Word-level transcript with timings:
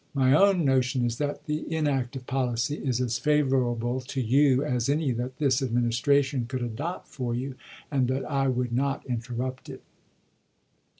My 0.15 0.33
own 0.33 0.65
no 0.65 0.81
tion 0.81 1.05
is 1.05 1.19
that 1.19 1.45
the 1.45 1.71
inactive 1.71 2.25
policy 2.25 2.75
is 2.77 2.99
as 2.99 3.19
favorable 3.19 4.01
to 4.01 4.19
you 4.19 4.63
as 4.63 4.89
any 4.89 5.11
that 5.11 5.37
this 5.37 5.61
Administration 5.61 6.47
could 6.47 6.63
adopt 6.63 7.07
for 7.07 7.35
you, 7.35 7.53
and 7.91 8.07
that 8.07 8.25
I 8.25 8.47
would 8.47 8.73
not 8.73 9.05
interrupt 9.05 9.69
it. 9.69 9.83